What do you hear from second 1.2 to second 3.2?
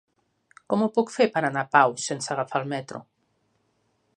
per anar a Pau sense agafar el metro?